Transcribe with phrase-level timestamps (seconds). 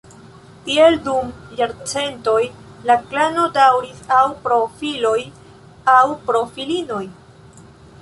[0.69, 1.29] Tiel dum
[1.59, 2.39] jarcentoj
[2.93, 5.17] la klano daŭris aŭ pro filoj
[5.99, 7.05] aŭ pro filinoj.